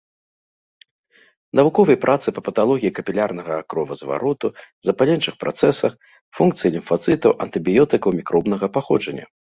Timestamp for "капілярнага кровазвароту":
3.01-4.47